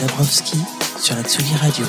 [0.00, 0.58] Dabrowski
[1.00, 1.84] sur la Tsugi Radio.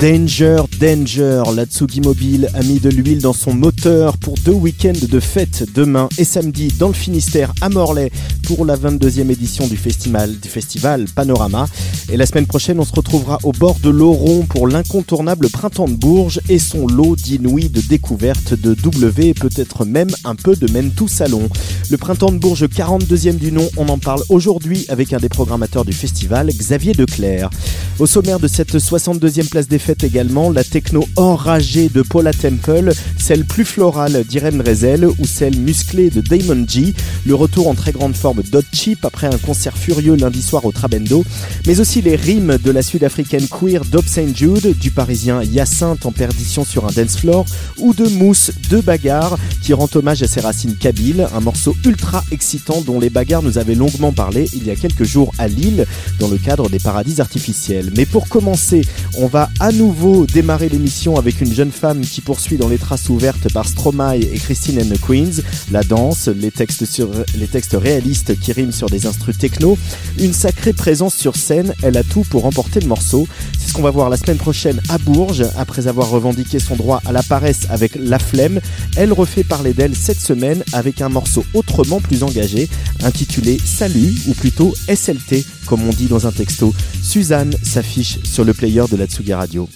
[0.00, 5.06] Danger, danger, la Tsugi Mobile a mis de l'huile dans son moteur pour deux week-ends
[5.08, 8.10] de fête demain et samedi dans le Finistère à Morlaix
[8.44, 11.66] pour la 22e édition du festival Panorama.
[12.08, 15.96] Et la semaine prochaine, on se retrouvera au bord de l'Oron pour l'incontournable Printemps de
[15.96, 20.70] Bourges et son lot d'inouïs de découvertes de W et peut-être même un peu de
[20.70, 21.48] Mentou Salon.
[21.90, 25.84] Le Printemps de Bourges 42e du nom, on en parle aujourd'hui avec un des programmateurs
[25.84, 27.50] du festival, Xavier Declerc.
[27.98, 32.92] Au sommaire de cette 62e place des fêtes également, la techno enragée de Paula Temple,
[33.18, 36.94] celle plus florale d'Irene Rezel ou celle musclée de Damon G,
[37.24, 40.72] le retour en très grande forme d'Hot Chip après un concert furieux lundi soir au
[40.72, 41.24] Trabendo,
[41.66, 44.36] mais aussi les rimes de la sud-africaine queer Dob St.
[44.36, 47.46] Jude, du parisien Hyacinthe en perdition sur un dance floor,
[47.78, 52.24] ou de Mousse de Bagarre qui rend hommage à ses racines kabyles, un morceau ultra
[52.30, 55.86] excitant dont les bagarres nous avaient longuement parlé il y a quelques jours à Lille
[56.18, 57.90] dans le cadre des paradis artificiels.
[57.96, 58.82] Mais pour commencer,
[59.18, 63.08] on va à nouveau démarrer l'émission avec une jeune femme qui poursuit dans les traces
[63.08, 67.76] ouvertes par Stromae et Christine and the Queens, la danse, les textes, sur, les textes
[67.78, 69.78] réalistes qui riment sur des instrus techno,
[70.18, 73.28] une sacrée présence sur scène, elle a tout pour remporter le morceau.
[73.58, 77.00] C'est ce qu'on va voir la semaine prochaine à Bourges, après avoir revendiqué son droit
[77.06, 78.60] à la paresse avec La Flemme,
[78.96, 82.68] elle refait parler d'elle cette semaine avec un morceau autrement plus engagé,
[83.04, 86.74] intitulé Salut, ou plutôt SLT, comme on dit dans un texto.
[87.02, 89.68] Suzanne s'affiche sur le player de la Tsugi Radio.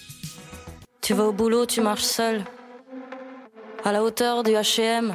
[1.00, 2.44] Tu vas au boulot, tu marches seul.
[3.84, 5.14] À la hauteur du HM.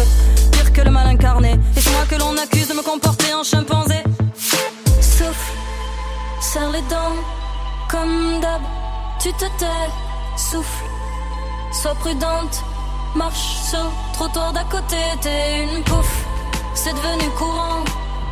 [0.51, 1.59] pire que le mal incarné.
[1.75, 4.03] Et c'est moi que l'on accuse de me comporter en chimpanzé.
[4.99, 5.53] Souffle,
[6.41, 7.17] serre les dents,
[7.89, 8.61] comme d'hab,
[9.19, 9.89] tu te tais.
[10.37, 10.85] Souffle,
[11.71, 12.63] sois prudente,
[13.15, 16.25] marche sur le trottoir d'à côté, t'es une pouffe.
[16.73, 17.83] C'est devenu courant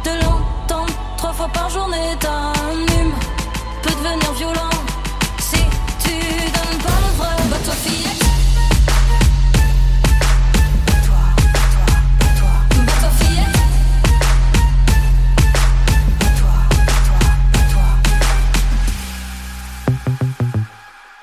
[0.06, 2.16] de l'entendre trois fois par journée.
[2.20, 3.14] Ta hume
[3.84, 4.79] peut devenir violent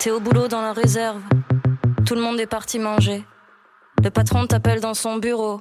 [0.06, 1.20] T'es au boulot dans la réserve.
[2.06, 3.24] Tout le monde est parti manger.
[4.04, 5.60] Le patron t'appelle dans son bureau.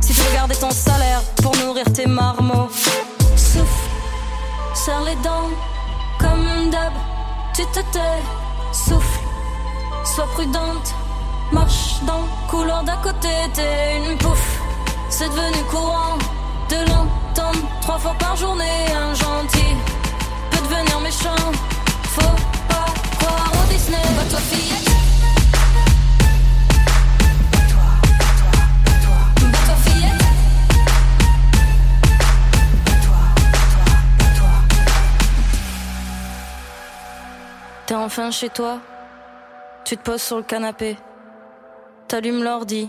[0.00, 2.68] Si tu garder ton salaire pour nourrir tes marmots.
[3.36, 3.88] Souffle,
[4.74, 5.50] serre les dents,
[6.18, 6.92] comme d'hab,
[7.54, 8.20] tu te tais.
[8.72, 9.20] Souffle,
[10.04, 10.94] sois prudente,
[11.52, 14.60] marche dans couloir d'à côté, t'es une pouffe.
[15.10, 16.18] C'est devenu courant
[16.68, 18.86] de l'entendre trois fois par journée.
[18.94, 19.74] Un gentil
[20.50, 21.52] peut devenir méchant.
[22.14, 22.36] Faut
[22.68, 22.86] pas
[23.18, 23.96] croire au Disney.
[24.16, 24.87] Va toi.
[38.08, 38.80] Enfin chez toi.
[39.84, 40.96] Tu te poses sur le canapé.
[42.08, 42.88] T'allumes l'ordi.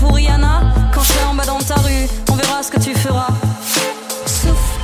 [0.01, 0.61] pour Rihanna
[0.93, 2.07] quand je serai en bas dans ta rue.
[2.31, 3.33] On verra ce que tu feras.
[4.25, 4.79] Souffle,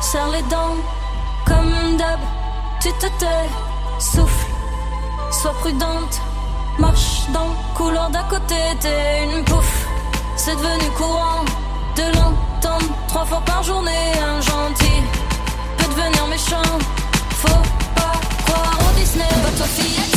[0.00, 0.76] serre les dents,
[1.44, 2.20] comme d'hab,
[2.80, 3.46] tu te tais.
[3.98, 4.46] Souffle,
[5.30, 6.20] sois prudente,
[6.78, 9.86] marche dans le couloir d'à côté, t'es une pouffe.
[10.36, 11.44] C'est devenu courant
[11.96, 14.12] de l'entendre trois fois par journée.
[14.32, 15.00] Un gentil
[15.78, 16.70] peut devenir méchant.
[17.42, 17.62] Faut
[17.96, 20.07] pas croire au Disney, bateau fillette.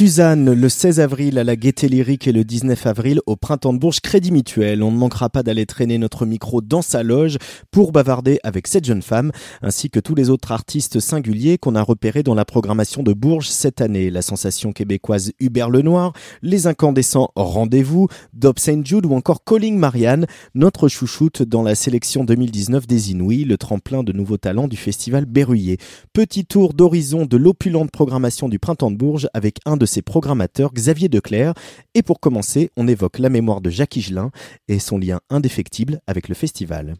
[0.00, 3.78] Suzanne, le 16 avril à la Gaieté Lyrique et le 19 avril au Printemps de
[3.78, 4.82] Bourges Crédit Mutuel.
[4.82, 7.36] On ne manquera pas d'aller traîner notre micro dans sa loge
[7.70, 9.30] pour bavarder avec cette jeune femme,
[9.60, 13.48] ainsi que tous les autres artistes singuliers qu'on a repérés dans la programmation de Bourges
[13.48, 14.08] cette année.
[14.08, 18.86] La sensation québécoise Hubert Lenoir, les incandescents Rendez-vous, Dob St.
[18.86, 20.24] Jude ou encore Calling Marianne,
[20.54, 25.26] notre chouchoute dans la sélection 2019 des Inouïs, le tremplin de nouveaux talents du festival
[25.26, 25.76] Berruyer.
[26.14, 30.72] Petit tour d'horizon de l'opulente programmation du Printemps de Bourges avec un de ses programmateurs,
[30.72, 31.54] Xavier Declerc.
[31.94, 34.30] Et pour commencer, on évoque la mémoire de Jacques Higelin
[34.68, 36.94] et son lien indéfectible avec le festival.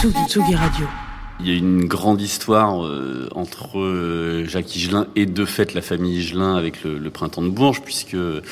[0.00, 0.86] Tsugi, Tsugi Radio.
[1.42, 5.80] Il y a une grande histoire euh, entre euh, Jacques Higelin et de fait la
[5.80, 8.42] famille Higelin avec le, le printemps de Bourges, puisque euh,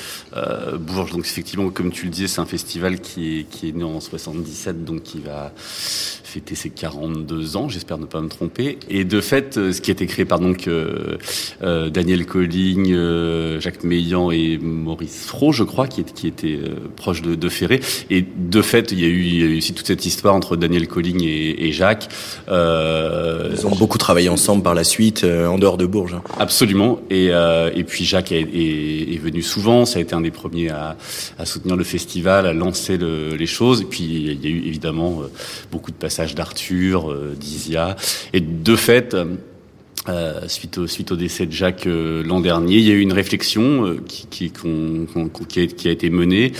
[0.78, 3.84] Bourges, donc effectivement, comme tu le disais, c'est un festival qui est, qui est né
[3.84, 5.52] en 77, donc qui va
[6.28, 8.78] fêter ses 42 ans, j'espère ne pas me tromper.
[8.90, 11.16] Et de fait, euh, ce qui a été créé par donc euh,
[11.62, 16.58] euh, Daniel Colling, euh, Jacques Meillan et Maurice Fro, je crois, qui, est, qui était
[16.62, 17.80] euh, proche de, de Ferré.
[18.10, 20.34] Et de fait, il y, a eu, il y a eu aussi toute cette histoire
[20.34, 22.08] entre Daniel Colling et, et Jacques.
[22.48, 26.14] Ils ont beaucoup travaillé ensemble par la suite, en dehors de Bourges.
[26.14, 26.22] hein.
[26.38, 27.00] Absolument.
[27.10, 29.84] Et, et puis Jacques est, est, est venu souvent.
[29.86, 30.96] Ça a été un des premiers à,
[31.38, 33.80] à soutenir le festival, à lancer le- les choses.
[33.80, 35.22] Et puis il y a eu évidemment
[35.72, 37.96] beaucoup de passages d'Arthur, euh, d'Isia.
[38.32, 39.16] Et de fait.
[40.08, 43.00] Euh, suite, au, suite au décès de Jacques euh, l'an dernier, il y a eu
[43.00, 45.06] une réflexion euh, qui, qui, qu'on-
[45.48, 46.52] qui, a, qui a été menée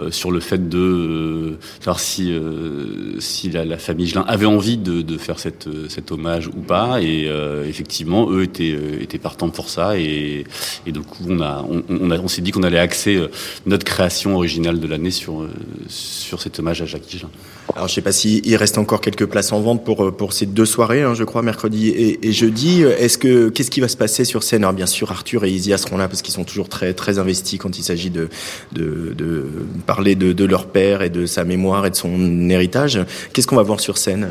[0.00, 4.46] euh, sur le fait de euh, savoir si, euh, si la, la famille Gelin avait
[4.46, 7.00] envie de, de faire cette, cet hommage ou pas.
[7.02, 7.28] Et
[7.68, 9.98] effectivement, eux étaient, étaient partants pour ça.
[9.98, 10.44] Et,
[10.86, 13.20] et du on, on, on, on s'est dit qu'on allait axer
[13.66, 15.46] notre création originale de l'année sur,
[15.88, 17.30] sur cet hommage à Jacques Higelin.
[17.74, 20.44] Alors je sais pas s'il il reste encore quelques places en vente pour pour ces
[20.46, 22.73] deux soirées, hein, je crois, mercredi et, et jeudi.
[22.82, 24.62] Est-ce que qu'est-ce qui va se passer sur scène?
[24.64, 27.58] Alors bien sûr, Arthur et Isia seront là parce qu'ils sont toujours très très investis
[27.58, 28.28] quand il s'agit de,
[28.72, 29.46] de de
[29.86, 33.00] parler de, de leur père et de sa mémoire et de son héritage.
[33.32, 34.30] Qu'est-ce qu'on va voir sur scène?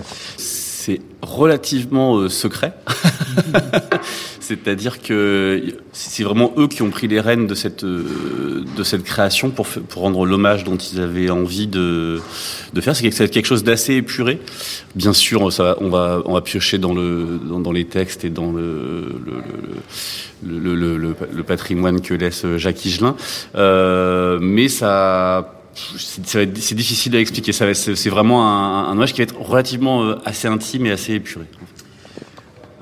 [0.85, 2.73] C'est relativement euh, secret.
[4.41, 5.63] C'est-à-dire que
[5.93, 9.65] c'est vraiment eux qui ont pris les rênes de cette euh, de cette création pour
[9.65, 12.19] pour rendre l'hommage dont ils avaient envie de
[12.73, 12.97] de faire.
[12.97, 14.41] C'est quelque- chose d'assez épuré.
[14.95, 18.29] Bien sûr, ça, on va on va piocher dans le dans, dans les textes et
[18.29, 23.15] dans le le, le, le, le, le- le patrimoine que laisse Jacques Higelin,
[23.55, 27.51] euh, mais ça c'est difficile à expliquer.
[27.51, 31.45] Ça C'est vraiment un, un qui va être relativement euh, assez intime et assez épuré.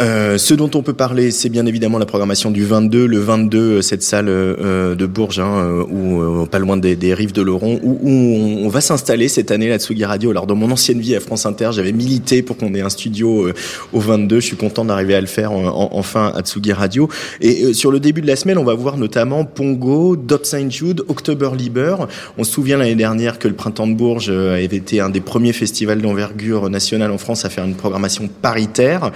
[0.01, 3.59] Euh, ce dont on peut parler, c'est bien évidemment la programmation du 22, le 22,
[3.59, 7.79] euh, cette salle euh, de Bourges, hein, où, euh, pas loin des, rives de l'Oron,
[7.83, 10.31] où, on, va s'installer cette année, la Tsugi Radio.
[10.31, 13.49] Alors, dans mon ancienne vie à France Inter, j'avais milité pour qu'on ait un studio
[13.93, 14.39] au 22.
[14.39, 17.07] Je suis content d'arriver à le faire en- en- enfin à Tsugi Radio.
[17.41, 21.03] Et sur le début de la semaine, on va voir notamment Pongo, Dot Saint Jude,
[21.09, 21.95] October Liber.
[22.37, 25.53] On se souvient l'année dernière que le Printemps de Bourges avait été un des premiers
[25.53, 29.11] festivals d'envergure nationale en France à faire une programmation paritaire.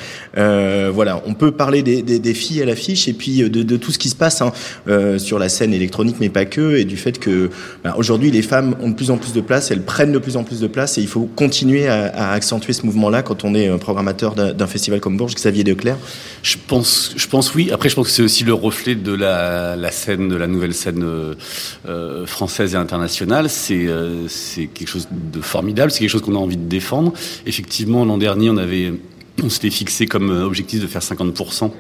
[0.94, 4.10] Voilà, on peut parler des, filles à l'affiche et puis euh, de, tout ce qui
[4.10, 4.52] se passe hein,
[4.88, 7.50] euh, sur la scène électronique, mais pas que, et du fait que
[7.84, 10.38] bah, aujourd'hui les femmes ont de plus en plus de place, elles prennent de plus
[10.38, 13.70] en plus de place, et il faut continuer à, accentuer ce mouvement-là quand on est
[13.70, 15.36] euh, programmateur d'un festival comme Bourges.
[15.36, 15.98] Xavier Declerc.
[16.44, 17.72] Je pense, je pense oui.
[17.72, 21.04] Après, je pense que c'est aussi le reflet de la, scène, de la nouvelle scène
[21.04, 21.34] euh,
[21.88, 23.48] euh, française et internationale.
[23.72, 25.92] Euh, c'est quelque chose de formidable.
[25.92, 27.14] C'est quelque chose qu'on a envie de défendre.
[27.46, 28.94] Effectivement, l'an dernier, on avait,
[29.44, 31.72] on s'était fixé comme euh, objectif de faire 50%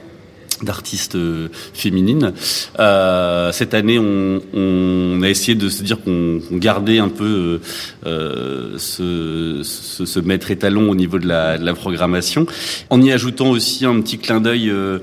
[0.63, 2.33] d'artistes euh, féminines.
[2.79, 7.59] Euh, cette année, on, a essayé de se dire qu'on gardait un peu
[8.05, 12.45] euh, ce, maître étalon au niveau de la, programmation,
[12.89, 15.00] en y ajoutant aussi un petit clin d'œil euh,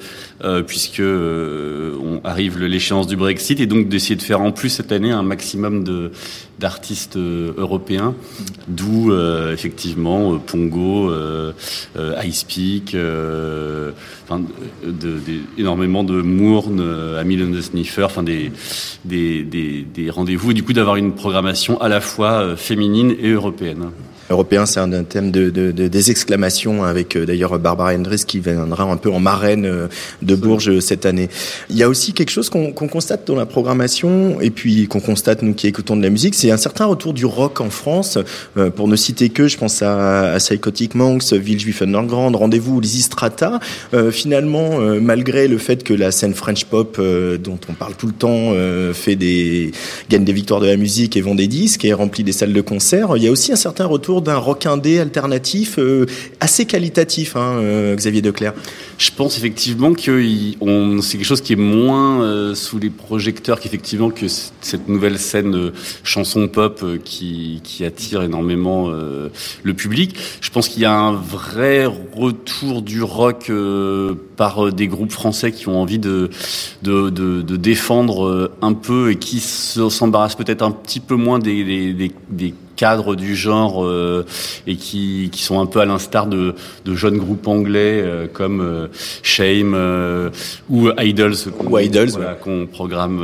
[0.62, 5.10] puisque on arrive l'échéance du Brexit et donc d'essayer de faire en plus cette année
[5.10, 6.12] un maximum de
[6.62, 8.14] d'artistes euh, européens,
[8.68, 11.10] d'où euh, effectivement euh, Pongo,
[12.24, 12.96] Ice Peak,
[14.24, 14.40] enfin,
[14.84, 16.80] de, de- de- énormément de Mourne,
[17.18, 18.52] Hamilton the Sniffer, enfin des
[19.04, 23.90] des, des, rendez-vous et du coup d'avoir une programmation à la fois féminine et européenne.
[24.32, 29.10] Européen, c'est un, thème de, des exclamations avec d'ailleurs Barbara Hendricks qui viendra un peu
[29.10, 29.88] en marraine
[30.22, 31.28] de Bourges cette année.
[31.70, 35.42] Il y a aussi quelque chose qu'on constate dans la programmation et puis qu'on constate
[35.42, 38.18] nous qui écoutons de la musique, c'est un certain retour du rock en France.
[38.76, 43.60] pour ne citer que, je pense à, à Psychotic Monks, Villejuif Underground, Rendez-vous, Lizzy Strata.
[44.10, 48.52] finalement, malgré le fait que la scène French pop dont on parle tout le temps
[48.92, 49.72] fait des
[50.08, 52.60] gagne des victoires de la musique et vend des disques et remplit des salles de
[52.60, 53.16] concert.
[53.16, 56.06] Il y a aussi un certain retour d'un rock indé alternatif euh,
[56.40, 58.54] assez qualitatif, hein, euh, Xavier Declerc.
[58.98, 60.22] Je pense effectivement que
[61.02, 65.72] c'est quelque chose qui est moins euh, sous les projecteurs qu'effectivement que cette nouvelle scène
[66.04, 70.14] chanson pop qui, attire énormément le public.
[70.40, 73.50] Je pense qu'il y a un vrai retour du rock
[74.36, 76.30] par des groupes français qui ont envie de,
[76.82, 82.14] défendre un peu et qui s'embarrassent peut-être un petit peu moins des,
[82.82, 84.26] cadres du genre euh,
[84.66, 88.60] et qui, qui sont un peu à l'instar de, de jeunes groupes anglais euh, comme
[88.60, 88.88] euh,
[89.22, 89.76] Shame
[90.68, 92.10] ou Idols qu'on Idols,
[92.42, 93.22] qu'on programme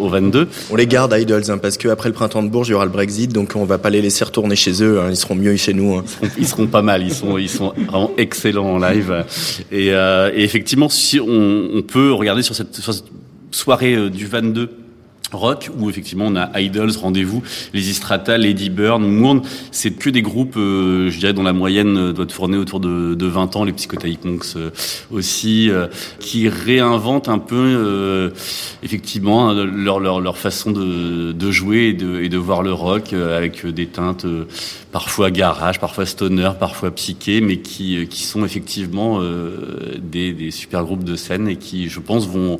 [0.00, 0.48] au 22.
[0.72, 2.90] On les garde Idols hein, parce qu'après le printemps de Bourges il y aura le
[2.90, 5.72] Brexit donc on va pas les laisser retourner chez eux hein, ils seront mieux chez
[5.72, 5.94] nous.
[5.94, 6.04] Hein.
[6.36, 9.24] Ils, seront, pas mal ils sont ils sont vraiment excellents en live
[9.70, 13.04] et, et effectivement si on, on, peut regarder sur cette, sur cette
[13.52, 14.85] soirée du 22
[15.32, 17.42] rock où effectivement on a Idols, Rendez-vous,
[17.72, 21.96] les Istrata, Lady Burn, Mourne, c'est que des groupes, euh, je dirais, dont la moyenne
[21.96, 24.70] euh, doit tourner autour de, de 20 ans, les Psychotic Monks euh,
[25.10, 25.70] aussi,
[26.20, 28.32] qui réinventent un peu
[28.82, 33.66] effectivement leur, leur, leur façon de, de jouer et de, et voir le rock avec
[33.66, 34.26] des teintes
[34.92, 39.20] parfois garage, parfois stoner, parfois psyché, mais qui, qui sont effectivement
[39.98, 42.58] des, des super groupes de scène et qui, je pense, vont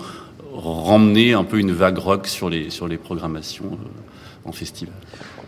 [0.57, 4.95] ramener un peu une vague rock sur les, sur les programmations euh, en festival.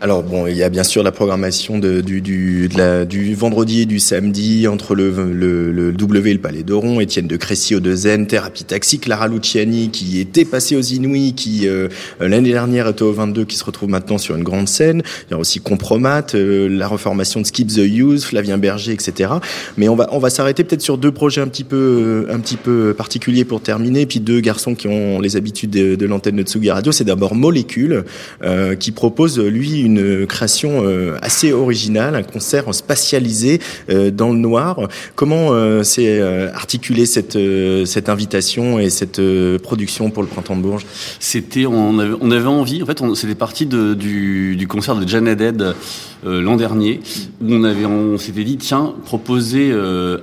[0.01, 3.35] Alors bon, il y a bien sûr la programmation de, du, du, de la, du
[3.35, 7.35] vendredi et du samedi entre le, le, le W et le Palais d'Oron, Étienne de
[7.35, 11.89] Crécy au Zen, Thérapie Taxi, Clara Luciani qui était passée aux Inouïs, qui euh,
[12.21, 15.01] l'année dernière était au 22, qui se retrouve maintenant sur une grande scène.
[15.27, 19.33] Il y a aussi Compromat, euh, la reformation de Skip the Youth, Flavien Berger, etc.
[19.75, 22.55] Mais on va on va s'arrêter peut-être sur deux projets un petit peu un petit
[22.55, 26.43] peu particuliers pour terminer, puis deux garçons qui ont les habitudes de, de l'antenne de
[26.43, 26.93] Tsugi Radio.
[26.93, 28.05] C'est d'abord Molécule
[28.43, 29.88] euh, qui propose lui
[30.27, 34.79] création euh, assez originale, un concert spatialisé euh, dans le noir.
[35.15, 36.21] Comment euh, s'est
[36.53, 37.37] articulé cette,
[37.85, 39.21] cette invitation et cette
[39.61, 40.85] production pour le Printemps de Bourges?
[41.19, 45.75] C'était, on avait, envie, en fait, c'était parti du, concert de Janet Head
[46.23, 46.99] l'an dernier,
[47.41, 49.73] où on on s'était dit, tiens, proposer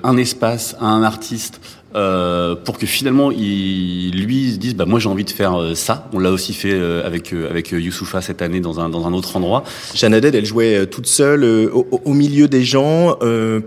[0.02, 1.60] un espace à un artiste
[1.96, 5.74] euh, pour que finalement il, lui se dise bah moi j'ai envie de faire euh,
[5.74, 6.08] ça.
[6.12, 9.34] On l'a aussi fait euh, avec avec Youssoufa cette année dans un dans un autre
[9.36, 9.64] endroit.
[9.94, 13.16] Jeanne elle jouait toute seule au, au, milieu des gens,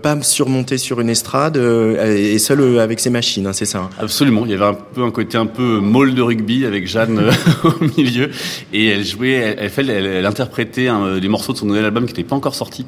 [0.02, 3.78] pas surmontée sur une estrade et seule avec ses machines, hein, c'est ça.
[3.78, 3.90] Hein.
[3.98, 4.42] Absolument.
[4.44, 7.30] Il y avait un peu un côté un peu molle de rugby avec Jeanne
[7.64, 8.30] au milieu
[8.72, 12.12] et elle jouait, elle, elle, elle, interprétait un, des morceaux de son nouvel album qui
[12.12, 12.84] n'était pas encore sorti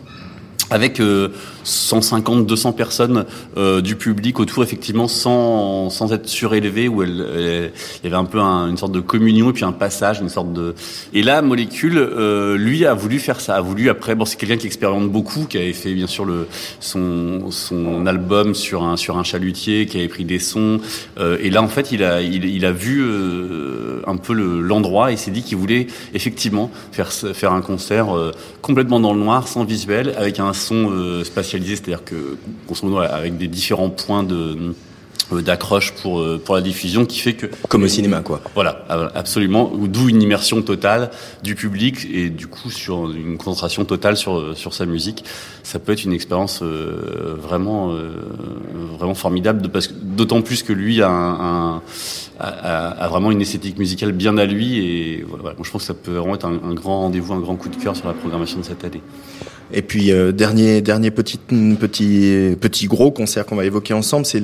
[0.72, 1.00] avec
[1.64, 3.24] 150, 200 personnes
[3.56, 7.70] euh, du public autour, effectivement, sans, sans être surélevé, où il
[8.04, 10.74] y avait un peu une sorte de communion et puis un passage, une sorte de.
[11.12, 13.56] Et là, Molécule, euh, lui, a voulu faire ça.
[13.56, 14.14] A voulu après.
[14.14, 16.46] Bon, c'est quelqu'un qui expérimente beaucoup, qui avait fait bien sûr le
[16.80, 20.80] son son album sur un sur un chalutier, qui avait pris des sons.
[21.18, 25.16] Euh, et là, en fait, il a il, a vu euh, un peu l'endroit et
[25.16, 28.08] s'est dit qu'il voulait effectivement faire faire un concert
[28.60, 33.36] complètement dans le noir, sans visuel, avec un son spatial c'est-à-dire que, grosso modo, avec
[33.36, 34.74] des différents points de
[35.32, 38.40] euh, d'accroche pour euh, pour la diffusion qui fait que comme au cinéma quoi.
[38.54, 41.10] Voilà absolument d'où une immersion totale
[41.42, 45.24] du public et du coup sur une concentration totale sur sur sa musique.
[45.62, 47.94] Ça peut être une expérience euh, vraiment
[48.98, 51.82] vraiment formidable parce d'autant plus que lui a, un,
[52.40, 56.16] a, vraiment une esthétique musicale bien à lui et voilà, je pense que ça peut
[56.16, 58.64] vraiment être un, un grand rendez-vous un grand coup de cœur sur la programmation de
[58.64, 59.02] cette année
[59.72, 64.42] et puis euh, dernier dernier petit petit petit gros concert qu'on va évoquer ensemble, c'est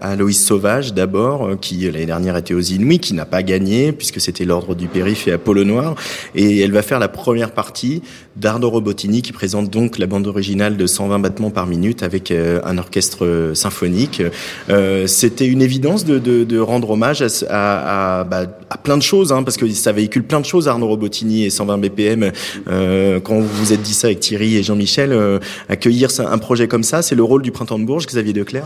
[0.00, 4.20] Aloïs Sauvage d'abord, euh, qui l'année dernière était aux Inuits, qui n'a pas gagné puisque
[4.20, 5.94] c'était l'ordre du périph et Apollo Noir,
[6.34, 8.02] et elle va faire la première partie
[8.36, 12.60] d'Ardo Robotini qui présente donc la bande originale de 120 battements par minute avec euh,
[12.64, 14.22] un orchestre symphonique.
[15.06, 19.32] c'était une évidence de, de, de, rendre hommage à, à, bah, à plein de choses,
[19.32, 22.32] hein, parce que ça véhicule plein de choses Arnaud Robotini et 120 BPM.
[22.66, 27.02] quand vous vous êtes dit ça avec Et Jean-Michel, euh, accueillir un projet comme ça,
[27.02, 28.64] c'est le rôle du Printemps de Bourges, Xavier Declerc?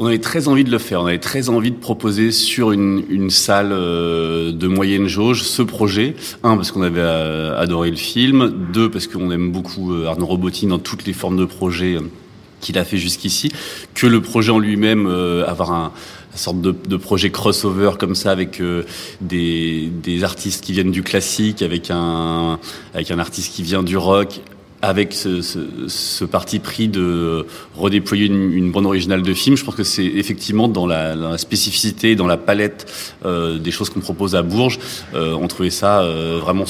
[0.00, 1.02] On avait très envie de le faire.
[1.02, 6.16] On avait très envie de proposer sur une, salle euh, de moyenne jauge ce projet.
[6.42, 8.52] Un, parce qu'on avait euh, adoré le film.
[8.72, 11.98] Deux, parce qu'on aime beaucoup Arnaud Robotini dans toutes les formes de projets
[12.60, 13.52] qu'il a fait jusqu'ici.
[13.94, 15.06] Que le projet en lui-même,
[15.46, 15.92] avoir un,
[16.32, 18.60] une sorte de, projet crossover comme ça avec
[19.20, 22.58] des, artistes qui viennent du classique, avec un
[23.18, 24.40] artiste qui vient du rock,
[24.84, 29.56] avec ce, parti pris de redéployer une, bande originale de film.
[29.56, 32.86] Je pense que c'est effectivement dans la, dans la, spécificité, dans la palette
[33.24, 34.78] euh, des choses qu'on propose à Bourges,
[35.14, 36.64] euh, on trouvait ça euh, vraiment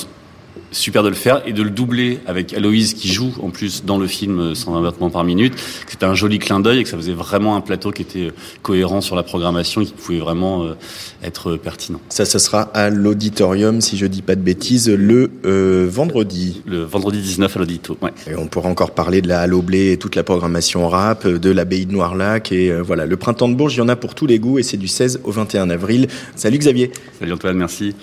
[0.74, 3.98] super de le faire et de le doubler avec Aloïse qui joue en plus dans
[3.98, 5.54] le film 120 battements par minute.
[5.88, 9.00] C'était un joli clin d'œil et que ça faisait vraiment un plateau qui était cohérent
[9.00, 10.74] sur la programmation et qui pouvait vraiment euh,
[11.22, 12.00] être pertinent.
[12.08, 16.62] Ça, ça sera à l'auditorium, si je dis pas de bêtises, le euh, vendredi.
[16.66, 18.10] Le vendredi 19 à l'audito, ouais.
[18.30, 21.50] Et on pourra encore parler de la Halo Blé et toute la programmation rap, de
[21.50, 23.06] l'abbaye de Noirlac et euh, voilà.
[23.06, 24.88] Le printemps de Bourges, il y en a pour tous les goûts et c'est du
[24.88, 26.08] 16 au 21 avril.
[26.34, 26.90] Salut Xavier.
[27.18, 27.94] Salut Antoine, merci.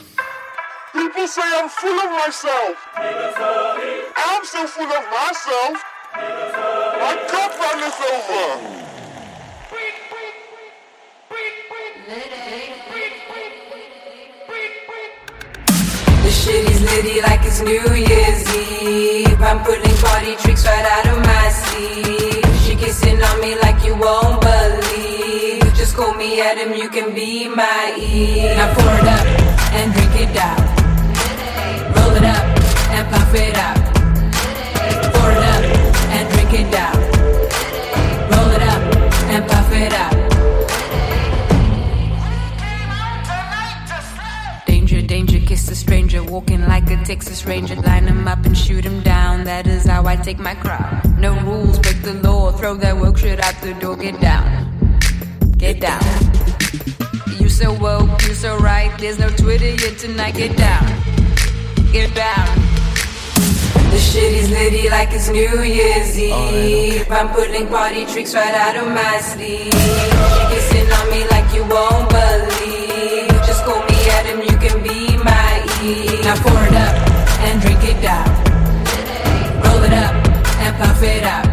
[1.32, 2.76] Say I'm full of myself.
[2.94, 5.82] I'm so full of myself.
[6.14, 8.48] My cup runneth over.
[16.22, 19.42] The shit is litty like it's New Year's Eve.
[19.42, 22.44] I'm putting party tricks right out of my sleeve.
[22.62, 25.64] She kissing on me like you won't believe.
[25.76, 28.58] Just call me Adam, you can be my Eve.
[28.58, 29.26] Now pour it up
[29.72, 30.61] and drink it down.
[33.32, 33.40] Pour
[35.32, 35.64] it up
[36.12, 36.96] and drink it down.
[38.32, 38.82] Roll it up
[39.34, 40.14] and puff it up.
[44.66, 46.22] Danger, danger, kiss a stranger.
[46.24, 47.76] Walking like a Texas Ranger.
[47.76, 49.46] Line him up and shoot him down.
[49.46, 51.18] That is how I take my crowd.
[51.18, 52.52] No rules, break the law.
[52.52, 53.96] Throw that woke shit out the door.
[53.96, 54.68] Get down.
[55.58, 56.04] Get down.
[57.40, 58.92] You so woke, you so right.
[59.00, 60.36] There's no Twitter yet tonight.
[60.36, 61.11] Get down.
[61.92, 62.48] Get down.
[63.92, 67.06] The shit is litty like it's New Year's Eve.
[67.12, 69.74] I'm putting party tricks right out of my sleeve.
[69.74, 73.28] She kissing on me like you won't believe.
[73.46, 76.24] Just call me Adam, you can be my Eve.
[76.24, 76.96] Now pour it up
[77.44, 78.30] and drink it down.
[79.62, 80.16] Roll it up
[80.64, 81.51] and puff it up.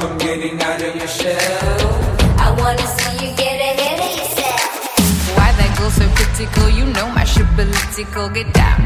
[0.00, 1.90] Have no problem getting out of your shell.
[2.38, 5.36] I wanna see you get ahead of yourself.
[5.36, 6.68] Why that girl so critical?
[6.68, 8.28] You know my shit political.
[8.28, 8.80] Get down,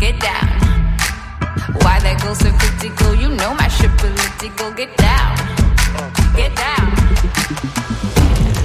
[0.00, 0.48] get down.
[1.82, 3.14] Why that girl so critical?
[3.14, 4.70] You know my shit political.
[4.72, 5.36] Get down,
[6.36, 6.88] get down.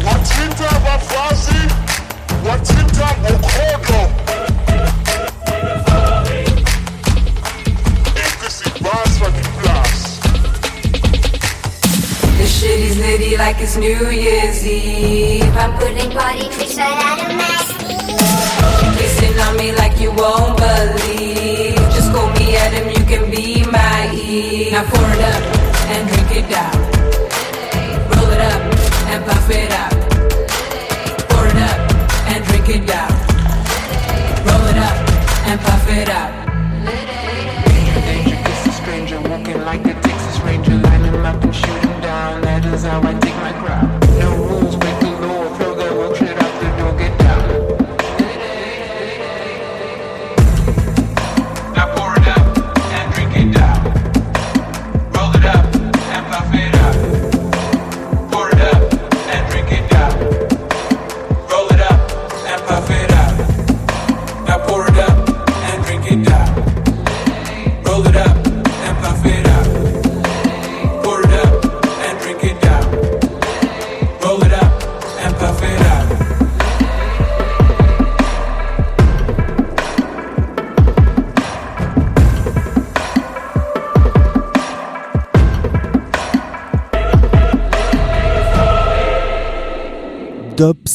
[0.06, 1.62] Watchinta Wafazi,
[2.44, 4.43] Watchinta Okodo.
[4.43, 4.43] Esse
[12.84, 15.56] Shit litty like it's New Year's Eve.
[15.56, 18.98] I'm putting party tricks right out of my sleeve.
[18.98, 21.80] Kissing on me like you won't believe.
[21.96, 24.74] Just call me Adam, you can be my Eve.
[24.74, 25.44] Now pour it up
[25.94, 26.76] and drink it down.
[28.12, 28.62] Roll it up
[29.12, 29.94] and puff it up.
[31.30, 31.80] Pour it up
[32.36, 33.12] and drink it down.
[34.44, 34.98] Roll it up
[35.48, 36.43] and puff it up.
[42.94, 43.23] How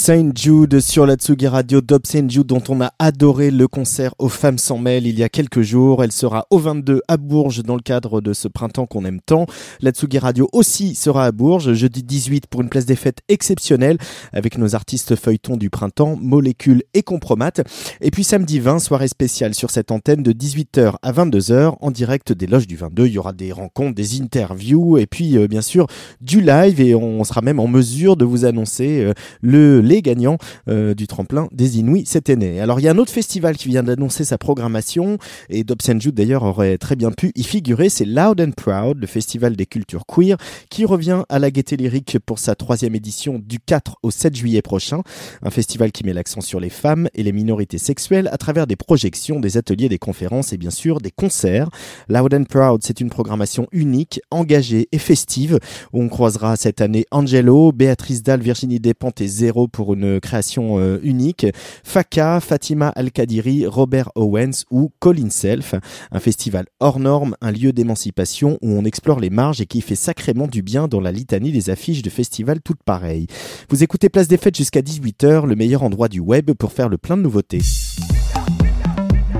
[0.08, 1.82] Saint Jude sur la Tsugi Radio.
[1.82, 5.22] Dob Saint Jude dont on a adoré le concert aux Femmes sans mêle il y
[5.22, 6.02] a quelques jours.
[6.02, 9.44] Elle sera au 22 à Bourges dans le cadre de ce printemps qu'on aime tant.
[9.82, 13.98] La Tsugi Radio aussi sera à Bourges jeudi 18 pour une place des fêtes exceptionnelle
[14.32, 17.52] avec nos artistes feuilletons du printemps, Molécules et Compromat.
[18.00, 22.32] Et puis samedi 20, soirée spéciale sur cette antenne de 18h à 22h en direct
[22.32, 23.08] des loges du 22.
[23.08, 25.86] Il y aura des rencontres, des interviews et puis euh, bien sûr
[26.22, 30.38] du live et on sera même en mesure de vous annoncer euh, le, les gagnants
[30.68, 32.60] euh, du tremplin des Inuits cette année.
[32.60, 36.14] Alors il y a un autre festival qui vient d'annoncer sa programmation et Dobson Jude
[36.14, 40.04] d'ailleurs aurait très bien pu y figurer, c'est Loud and Proud, le festival des cultures
[40.06, 40.36] queer
[40.70, 44.62] qui revient à la Gaieté Lyrique pour sa troisième édition du 4 au 7 juillet
[44.62, 45.02] prochain.
[45.42, 48.76] Un festival qui met l'accent sur les femmes et les minorités sexuelles à travers des
[48.76, 51.68] projections, des ateliers, des conférences et bien sûr des concerts.
[52.08, 55.58] Loud and Proud, c'est une programmation unique, engagée et festive
[55.92, 60.78] où on croisera cette année Angelo, Béatrice Dalle, Virginie Despentes et Zéro pour une création
[60.78, 61.46] euh, unique,
[61.84, 65.74] Faka, Fatima Al-Kadiri, Robert Owens ou Colin Self.
[66.10, 69.94] Un festival hors norme, un lieu d'émancipation où on explore les marges et qui fait
[69.94, 73.26] sacrément du bien dans la litanie des affiches de festivals toutes pareilles.
[73.68, 76.98] Vous écoutez Place des Fêtes jusqu'à 18h, le meilleur endroit du web pour faire le
[76.98, 77.62] plein de nouveautés.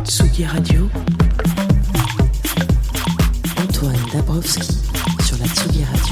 [0.05, 0.89] Tsugi Radio.
[3.63, 4.79] Antoine Dabrowski
[5.23, 6.08] sur la Tsugi Radio.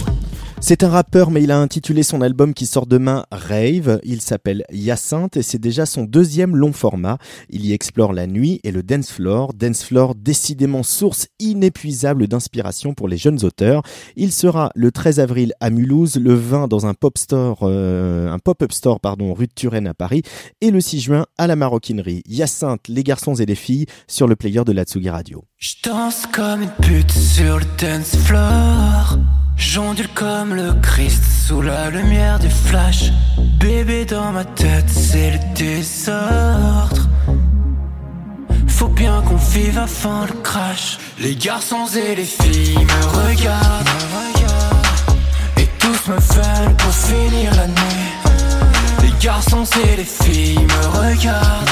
[0.68, 4.00] C'est un rappeur, mais il a intitulé son album qui sort demain Rave.
[4.02, 7.18] Il s'appelle Hyacinthe et c'est déjà son deuxième long format.
[7.50, 9.54] Il y explore la nuit et le dance floor.
[9.54, 13.82] Dance floor, décidément source inépuisable d'inspiration pour les jeunes auteurs.
[14.16, 18.40] Il sera le 13 avril à Mulhouse, le 20 dans un pop store, euh, un
[18.40, 20.22] pop-up store, pardon, rue de Turenne à Paris,
[20.60, 22.24] et le 6 juin à la Maroquinerie.
[22.26, 25.44] Hyacinthe, les garçons et les filles, sur le player de la Tsugi Radio.
[30.56, 33.12] Le Christ sous la lumière du flash.
[33.60, 37.02] Bébé dans ma tête, c'est le désordre.
[38.66, 40.98] Faut bien qu'on vive avant le crash.
[41.18, 43.88] Les garçons et les filles me regardent.
[45.58, 48.12] Et tous me veulent pour finir la nuit.
[49.02, 51.70] Les garçons et les filles me regardent.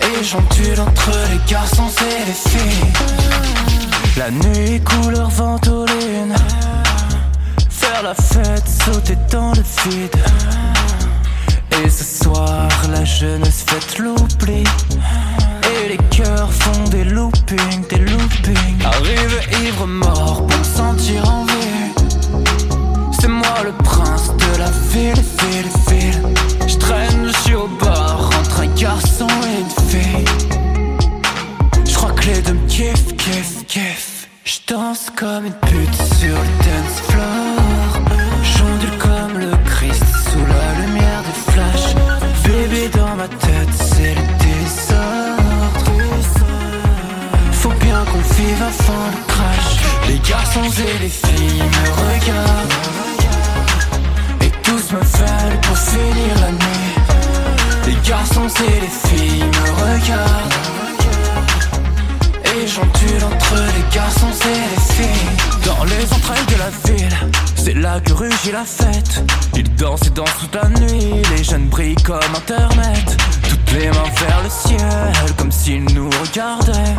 [0.00, 2.92] Et j'ondule entre les garçons et les filles.
[4.16, 6.34] La nuit couleur ventoline
[8.02, 10.14] La fête, sauter dans le vide.
[11.72, 14.62] Et ce soir la jeunesse fête l'oubli
[15.64, 18.84] Et les cœurs font des loopings, des loopings.
[18.84, 21.92] Arrive ivre mort pour sentir en vie.
[23.18, 26.22] C'est moi le prince de la ville, ville, ville.
[26.68, 30.24] Je traîne, je suis au bord entre un garçon et une fille.
[31.88, 34.28] Je crois que les deux me kiffent, kiffent, kiffent.
[34.44, 37.45] Je danse comme une pute sur le dance floor.
[48.58, 50.08] Le crash.
[50.08, 52.72] Les garçons et les filles me regardent.
[54.42, 56.94] Et tous me veulent pour finir la nuit.
[57.86, 60.54] Les garçons et les filles me regardent.
[62.44, 65.30] Et j'ondule entre les garçons et les filles
[65.66, 67.16] Dans les entrailles de la ville
[67.56, 69.22] C'est là que rugit la fête
[69.54, 73.16] Ils dansent et dansent toute la nuit Les jeunes brillent comme internet
[73.46, 76.94] Toutes les mains vers le ciel Comme s'ils nous regardaient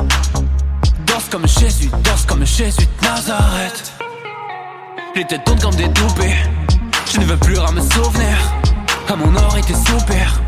[1.08, 3.94] Danse comme Jésus, danse comme Jésus de Nazareth
[5.16, 6.36] Les têtes tournent comme des toupées
[7.12, 8.38] Je ne veux plus à me souvenir
[9.10, 10.42] À mon or était soupir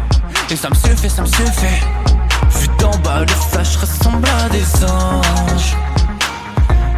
[0.49, 1.83] Et ça me suffit, ça me suffit
[2.55, 5.75] Vu d'en bas, les flashs ressemblent à des anges.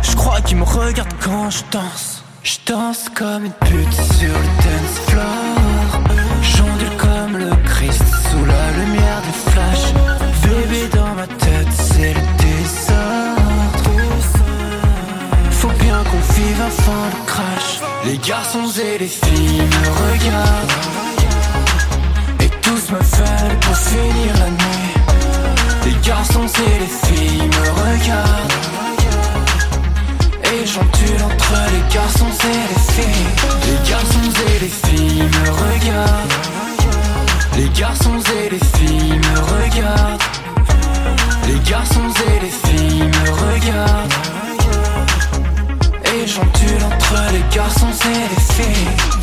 [0.02, 2.24] Je crois qu'ils me regardent quand je danse.
[2.44, 6.02] Je danse comme une pute sur le dance floor.
[6.42, 9.21] J'ondule comme le Christ sous la lumière
[18.06, 20.72] Les garçons et les filles me regardent.
[22.40, 24.94] Et tous me veulent pour finir la nuit.
[25.86, 28.54] Les garçons et les filles me regardent.
[30.44, 33.32] Et j'ondule entre les garçons et les filles.
[33.68, 36.34] Les garçons et les filles me regardent.
[37.56, 40.24] Les garçons et les filles me regardent.
[41.48, 44.41] Les garçons et les filles me regardent
[46.28, 49.21] j'ondule entre les garçons et les filles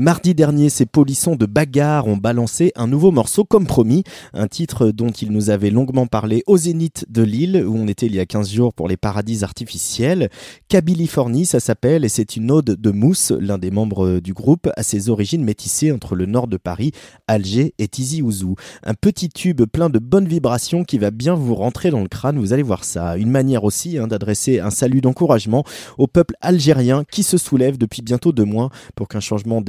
[0.00, 4.92] Mardi dernier, ces polissons de bagarre ont balancé un nouveau morceau comme promis, un titre
[4.92, 8.20] dont ils nous avaient longuement parlé au Zénith de Lille, où on était il y
[8.20, 10.30] a 15 jours pour les paradis artificiels.
[10.68, 14.84] Californie, ça s'appelle, et c'est une ode de Mousse, l'un des membres du groupe, à
[14.84, 16.92] ses origines métissées entre le nord de Paris,
[17.26, 18.54] Alger et Tizi Ouzou.
[18.84, 22.38] Un petit tube plein de bonnes vibrations qui va bien vous rentrer dans le crâne,
[22.38, 23.16] vous allez voir ça.
[23.16, 25.64] Une manière aussi hein, d'adresser un salut d'encouragement
[25.96, 29.60] au peuple algérien qui se soulève depuis bientôt deux mois pour qu'un changement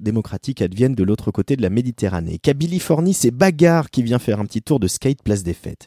[0.00, 2.38] démocratique advienne de l'autre côté de la Méditerranée.
[2.38, 5.86] Californie, c'est Bagarre qui vient faire un petit tour de skate place des fêtes.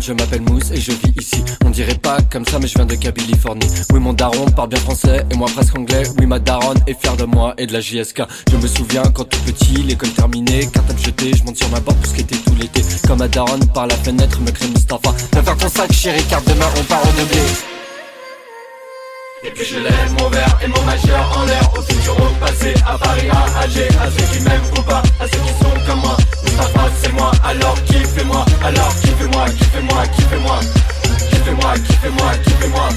[0.00, 1.44] Je m'appelle Mousse et je vis ici.
[1.64, 3.66] On dirait pas comme ça, mais je viens de Californie.
[3.92, 6.02] Oui, mon daron parle bien français et moi presque anglais.
[6.18, 8.22] Oui, ma daronne est fière de moi et de la JSK.
[8.50, 11.98] Je me souviens quand tout petit, l'école terminée, cartable jeté, je monte sur ma porte
[11.98, 12.82] pour était tout l'été.
[13.06, 15.14] Comme ma daronne par la fenêtre me crée Mustafa.
[15.32, 17.10] Viens faire ton sac, chérie, car demain on part au.
[19.42, 22.74] Et puis je lève mon verre et mon majeur en l'air Au futur, au passé,
[22.86, 26.00] à Paris, à Alger À ceux qui m'aiment ou pas, à ceux qui sont comme
[26.00, 26.16] moi
[27.02, 30.60] C'est moi, alors kiffez-moi Alors kiffez-moi, kiffez-moi, kiffez-moi
[31.30, 32.88] Kiffez-moi, kiffez-moi, kiffez-moi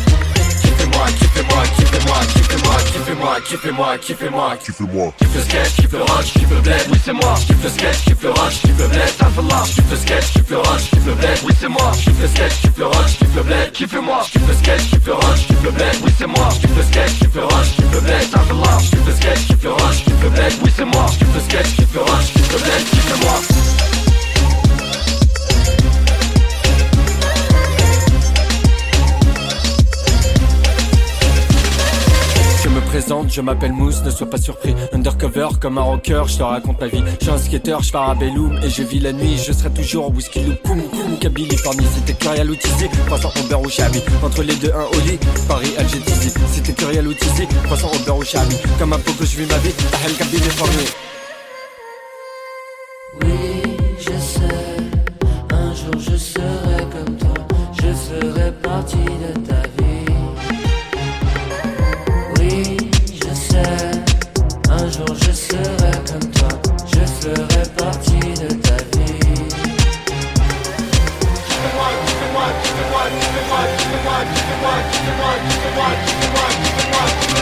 [0.94, 5.14] Kiffez-moi, kiffez-moi, kiffez-moi, kiffez-moi, kiffez-moi, kiffez-moi, kiffez-moi, kiffez-moi.
[5.18, 7.34] Kiffe le sketch, kiffe le rush, kiffe le bled, oui c'est moi.
[7.48, 9.64] Kiffe le sketch, kiffe le rush, kiffe le bled, Alphallah.
[9.66, 11.92] Kiffe le sketch, kiffe le rush, kiffe le bled, oui c'est moi.
[11.94, 14.22] Kiffe le sketch, kiffe le rush, kiffe le bled, kiffez-moi.
[14.32, 16.50] Kiffe le sketch, kiffe le rush, kiffe le bled, oui c'est moi.
[16.62, 18.78] Kiffe le sketch, kiffe le rush, kiffe le bled, Alphallah.
[18.78, 21.06] Kiffe le sketch, kiffe le rush, kiffe le bled, oui c'est moi.
[21.18, 23.73] Kiffe le sketch, kiffe le rush, kiffe le bled, kiffez-moi.
[33.34, 34.76] Je m'appelle Mousse, ne sois pas surpris.
[34.92, 37.04] Undercover comme un rocker, je te raconte ma vie.
[37.20, 39.38] Je suis un skater, je pars à Belloum et je vis la nuit.
[39.38, 41.88] Je serai toujours whisky loop, koum koum, Californie.
[41.96, 44.02] C'était Curial ou Tizi, 300 au beurre ou chabi.
[44.24, 46.32] Entre les deux, un au Paris, Alger, Tizi.
[46.52, 48.56] C'était Curial ou Tizi, 300 au beurre ou chabi.
[48.78, 50.90] Comme un que je vis ma vie, Tahel, Californie.
[53.22, 53.64] Oui,
[53.98, 54.78] je sais,
[55.52, 57.34] un jour je serai comme toi,
[57.74, 59.43] je ferai partie de
[67.24, 69.20] ferai partie de ta vie.
[71.48, 75.34] Fais-moi, fais-moi, fais-moi, fais-moi, fais-moi, fais-moi, fais-moi,
[75.64, 77.33] fais-moi, fais-moi, fais-moi, fais-moi.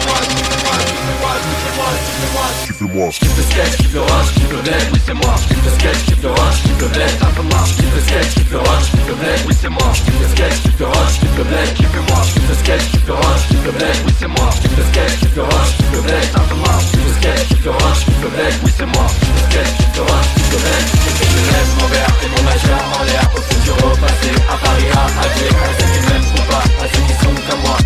[2.93, 5.71] Moi J'kiffe le sketch, j'kiffe le rush, j'kiffe le bled, oui c'est moi J'kiffe le
[5.71, 9.07] sketch, j'kiffe le rush, j'kiffe le bled, Alpha J'kiffe le sketch, j'kiffe le rush, j'kiffe
[9.07, 12.19] le bled, oui c'est moi J'kiffe le sketch, j'kiffe le rush, j'kiffe le bled, kiffez-moi
[12.27, 15.12] J'kiffe le sketch, j'kiffe le rush, j'kiffe le bled, oui c'est moi J'kiffe le sketch,
[15.17, 18.29] j'kiffe le rush, j'kiffe le bled, Alpha J'kiffe le sketch, j'kiffe le rush, j'kiffe le
[18.29, 20.86] bled, oui c'est moi J'kiffe le sketch, j'kiffe le rush, j'kiffe le bled
[21.31, 24.89] je lève mon verre et mon majeur en l'air Au futur, au passé, à Paris,
[24.91, 27.77] à Alger À ceux qui m'aiment ou pas, à ceux qui sont comme moi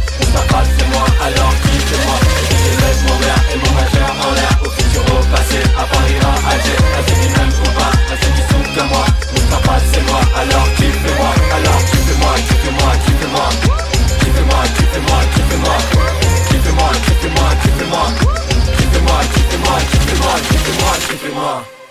[0.78, 1.06] c'est moi,
[1.95, 5.84] Et je lève mon verre et mon majeur en l'air Au futur, au passé, à
[5.86, 11.81] Paris, à Alger à ceux qui sont comme moi Mustafa c'est moi, alors kiffez-moi Alors
[11.89, 13.47] kiffez-moi, kiffez-moi, kiffez-moi
[14.19, 15.77] Kiffez-moi, kiffez-moi, kiffez-moi
[16.49, 18.05] Kiffez-moi, kiffez-moi, kiffez-moi
[18.77, 21.85] Kiffez-moi, kiffez-moi, kiffez-moi, kiffez-moi, kiffez-moi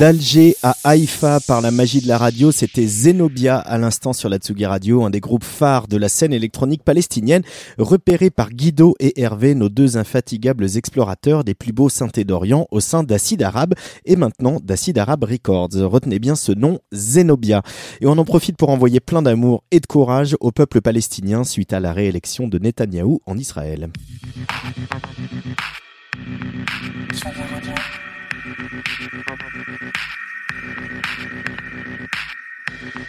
[0.00, 4.38] D'Alger à Haïfa par la magie de la radio, c'était Zenobia à l'instant sur la
[4.38, 7.42] Tsugi Radio, un des groupes phares de la scène électronique palestinienne,
[7.76, 12.80] repéré par Guido et Hervé, nos deux infatigables explorateurs des plus beaux synthés d'Orient au
[12.80, 13.74] sein d'Acide Arabe
[14.06, 15.74] et maintenant d'Acide Arabe Records.
[15.74, 17.60] Retenez bien ce nom, Zenobia.
[18.00, 21.74] Et on en profite pour envoyer plein d'amour et de courage au peuple palestinien suite
[21.74, 23.90] à la réélection de Netanyahou en Israël.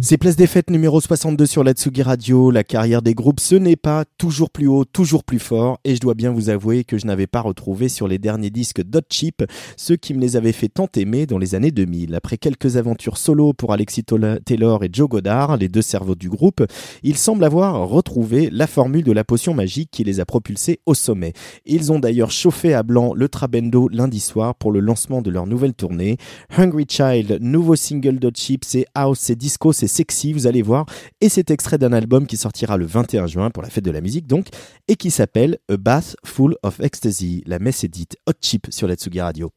[0.00, 2.52] C'est Place des Fêtes numéro 62 sur la Tsugi Radio.
[2.52, 5.80] La carrière des groupes, ce n'est pas toujours plus haut, toujours plus fort.
[5.84, 8.82] Et je dois bien vous avouer que je n'avais pas retrouvé sur les derniers disques
[8.82, 9.42] Dot Chip
[9.76, 12.14] ceux qui me les avaient fait tant aimer dans les années 2000.
[12.14, 16.64] Après quelques aventures solo pour Alexis Taylor et Joe Godard, les deux cerveaux du groupe,
[17.02, 20.94] ils semblent avoir retrouvé la formule de la potion magique qui les a propulsés au
[20.94, 21.32] sommet.
[21.66, 25.46] Ils ont d'ailleurs chauffé à blanc le Trabendo lundi soir pour le lancement de leur
[25.46, 26.18] nouvelle tournée.
[26.56, 30.86] Hungry Child, nouveau single Dot Chip, c'est house, c'est disco, c'est sexy, vous allez voir.
[31.20, 34.00] Et c'est extrait d'un album qui sortira le 21 juin pour la fête de la
[34.00, 34.46] musique donc,
[34.86, 37.42] et qui s'appelle A Bath Full of Ecstasy.
[37.46, 39.50] La messe est dite Hot Chip sur la Tsugi Radio.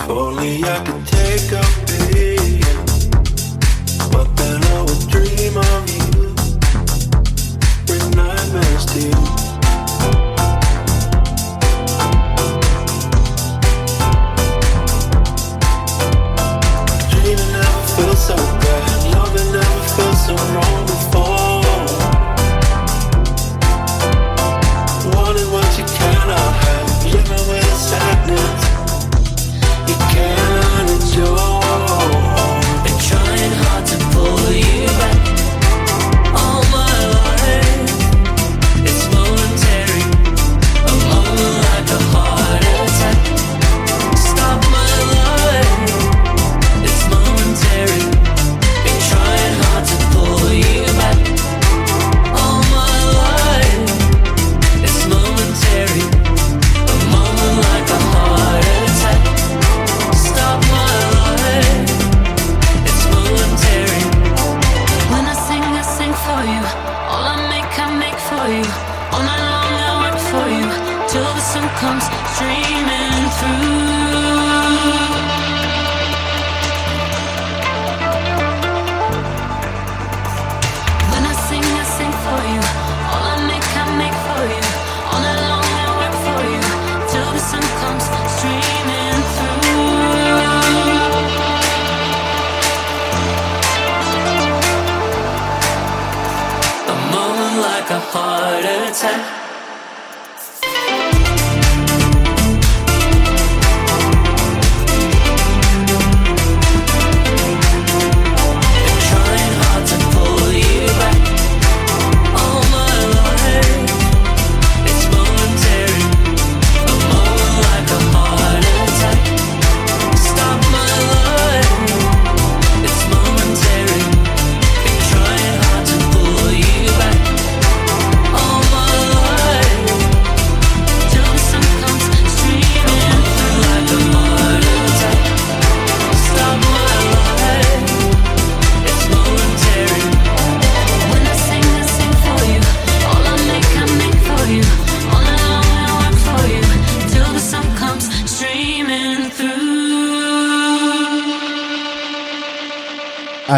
[0.00, 2.64] If only I could take a beat,
[4.12, 6.34] but then I would dream of you,
[7.84, 9.47] bring nightmares to you.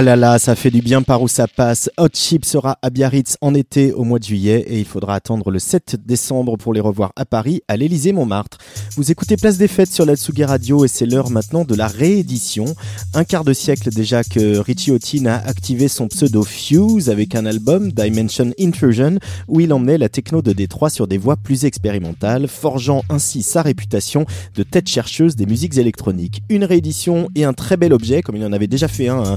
[0.00, 1.90] Ah là là, ça fait du bien par où ça passe.
[1.98, 5.50] Hot Chip sera à Biarritz en été au mois de juillet et il faudra attendre
[5.50, 8.56] le 7 décembre pour les revoir à Paris, à l'Élysée Montmartre.
[8.96, 11.86] Vous écoutez Place des Fêtes sur la Tsugi Radio et c'est l'heure maintenant de la
[11.86, 12.64] réédition.
[13.12, 17.44] Un quart de siècle déjà que Richie Houghton a activé son pseudo Fuse avec un
[17.44, 22.48] album Dimension Intrusion où il emmenait la techno de Détroit sur des voies plus expérimentales,
[22.48, 24.24] forgeant ainsi sa réputation
[24.54, 26.40] de tête chercheuse des musiques électroniques.
[26.48, 29.36] Une réédition et un très bel objet comme il en avait déjà fait un hein,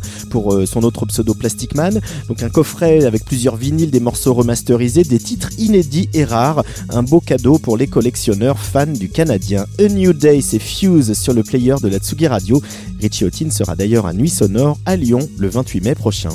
[0.53, 1.99] euh, son autre pseudo Plastic Man.
[2.27, 6.63] Donc un coffret avec plusieurs vinyles, des morceaux remasterisés, des titres inédits et rares.
[6.89, 9.65] Un beau cadeau pour les collectionneurs fans du Canadien.
[9.79, 12.61] A New Day, c'est Fuse sur le player de la Tsugi Radio.
[13.01, 16.29] Richie Houghton sera d'ailleurs à Nuit Sonore à Lyon le 28 mai prochain.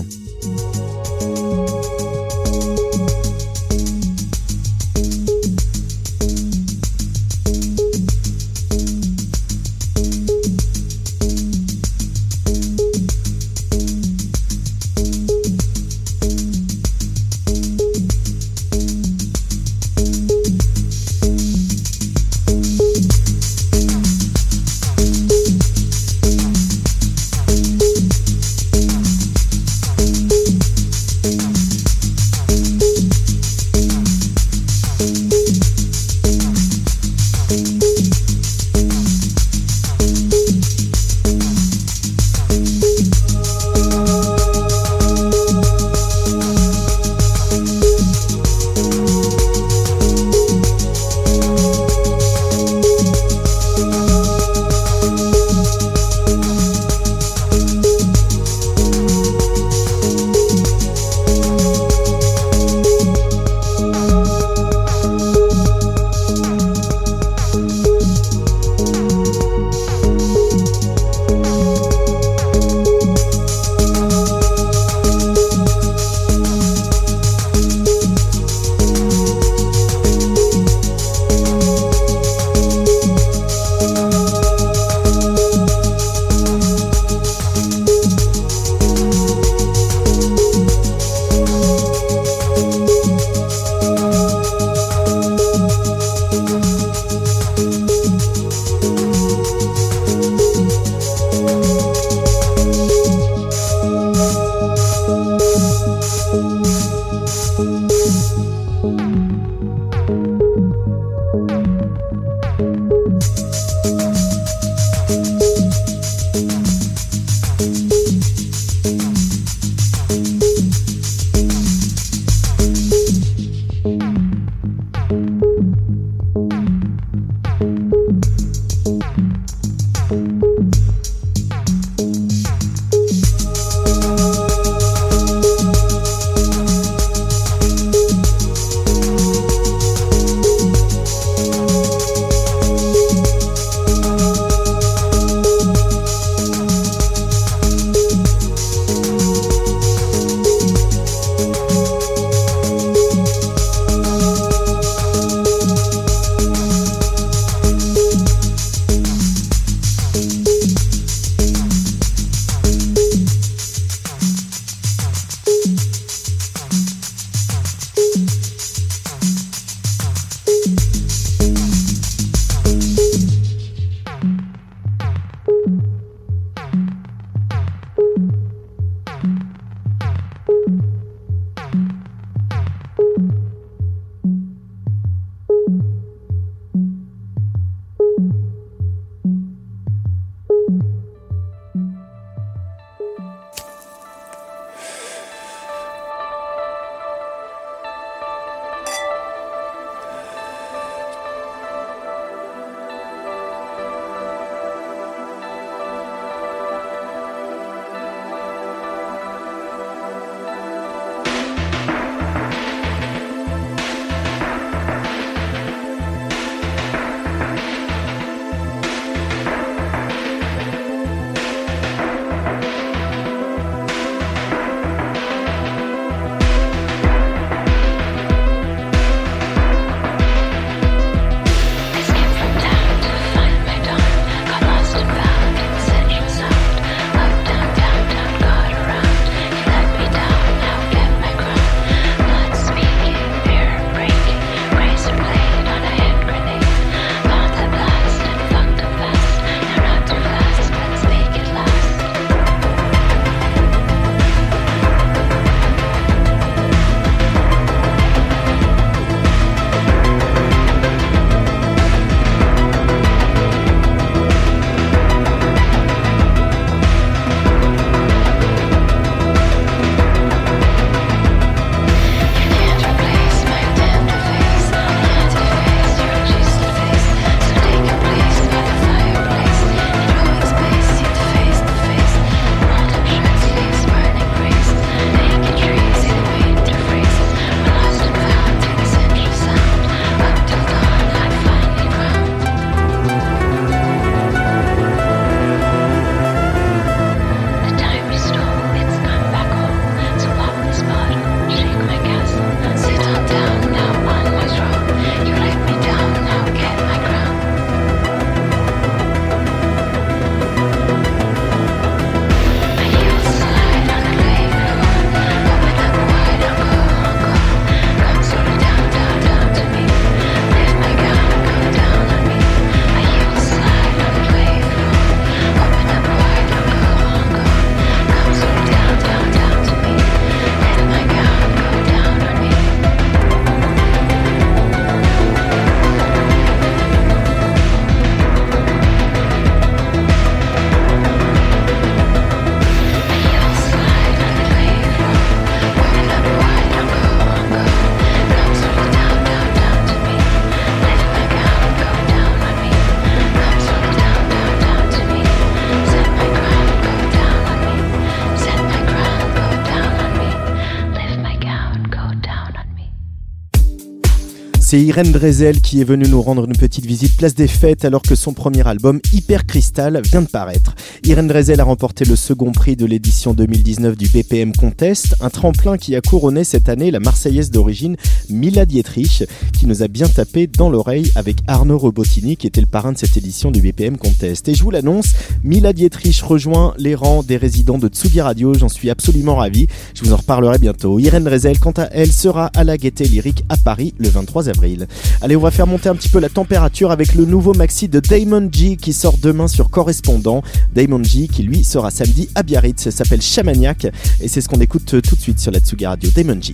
[364.71, 368.03] C'est Irène Drezel qui est venue nous rendre une petite visite place des fêtes alors
[368.03, 370.75] que son premier album Hyper Crystal vient de paraître.
[371.05, 375.79] Irène Drezel a remporté le second prix de l'édition 2019 du BPM Contest, un tremplin
[375.79, 377.97] qui a couronné cette année la Marseillaise d'origine
[378.31, 382.67] Mila Dietrich, qui nous a bien tapé dans l'oreille avec Arnaud Robotini qui était le
[382.67, 384.49] parrain de cette édition du BPM Contest.
[384.49, 385.13] Et je vous l'annonce,
[385.45, 390.05] Mila Dietrich rejoint les rangs des résidents de Tsugi Radio, j'en suis absolument ravi, je
[390.05, 390.99] vous en reparlerai bientôt.
[390.99, 394.87] Irène Drezel, quant à elle, sera à la Gaieté Lyrique à Paris le 23 avril.
[395.21, 398.01] Allez, on va faire monter un petit peu la température avec le nouveau maxi de
[398.01, 400.43] Damon G qui sort demain sur Correspondant.
[400.75, 403.87] Damon G qui lui sera samedi à Biarritz, s'appelle Chamaniac
[404.21, 406.11] et c'est ce qu'on écoute tout de suite sur la Tsugi Radio.
[406.15, 406.53] Damon G.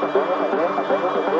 [0.00, 1.35] Gracias.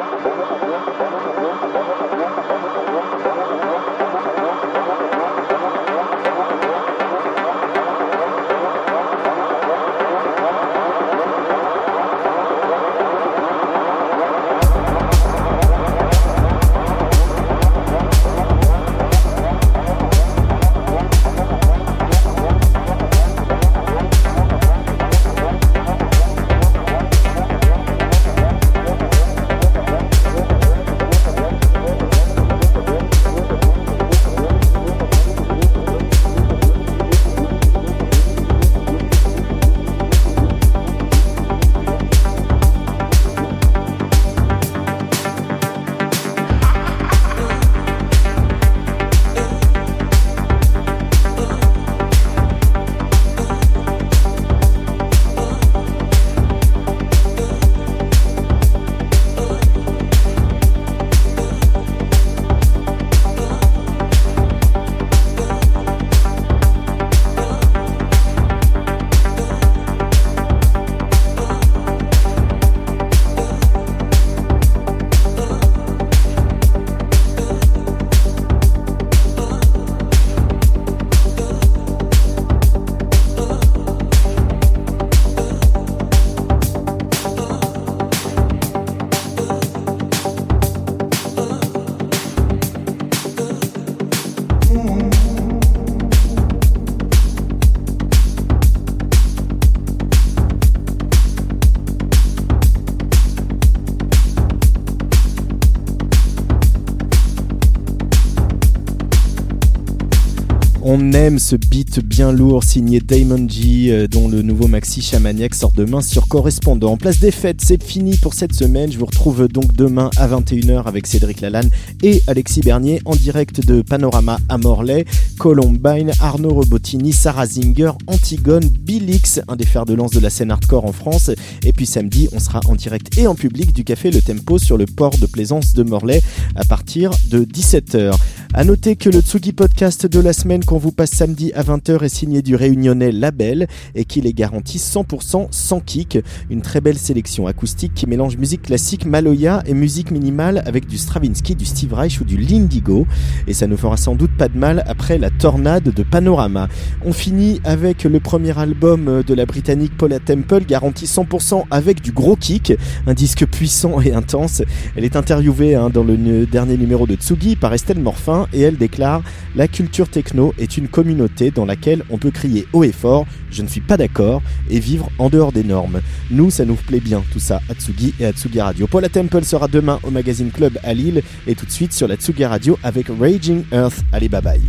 [110.88, 115.52] On aime ce beat bien lourd signé Damon G, euh, dont le nouveau maxi Chamaniac
[115.52, 116.92] sort demain sur correspondant.
[116.92, 118.92] En place des fêtes, c'est fini pour cette semaine.
[118.92, 121.70] Je vous retrouve donc demain à 21h avec Cédric Lalanne
[122.04, 125.06] et Alexis Bernier en direct de Panorama à Morlaix,
[125.40, 130.52] Columbine, Arnaud Robotini, Sarah Zinger, Antigone, Billix, un des fers de lance de la scène
[130.52, 131.32] hardcore en France.
[131.64, 134.78] Et puis samedi, on sera en direct et en public du café Le Tempo sur
[134.78, 136.22] le port de plaisance de Morlaix
[136.54, 138.16] à partir de 17h.
[138.54, 142.08] À noter que le Tsugi Podcast de la semaine vous passe samedi à 20h est
[142.08, 146.18] signé du réunionnais Label et qu'il est garanti 100% sans kick.
[146.50, 150.98] Une très belle sélection acoustique qui mélange musique classique Maloya et musique minimale avec du
[150.98, 153.06] Stravinsky, du Steve Reich ou du Lindigo.
[153.46, 156.68] Et ça nous fera sans doute pas de mal après la tornade de Panorama.
[157.04, 162.12] On finit avec le premier album de la britannique Paula Temple garanti 100% avec du
[162.12, 162.72] gros kick,
[163.06, 164.62] un disque puissant et intense.
[164.96, 168.76] Elle est interviewée hein, dans le dernier numéro de Tsugi par Estelle Morfin et elle
[168.76, 169.22] déclare
[169.54, 173.62] La culture techno est une communauté dans laquelle on peut crier haut et fort Je
[173.62, 176.00] ne suis pas d'accord et vivre en dehors des normes.
[176.30, 178.86] Nous, ça nous plaît bien tout ça à Tsugi et à Tsugi Radio.
[178.86, 182.16] Paula Temple sera demain au Magazine Club à Lille et tout de suite sur la
[182.16, 184.02] Tsugi Radio avec Raging Earth.
[184.12, 184.60] Allez, bye bye.